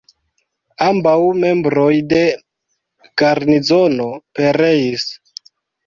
[0.85, 1.13] Ambaŭ
[1.43, 2.25] membroj de
[3.25, 5.11] garnizono pereis.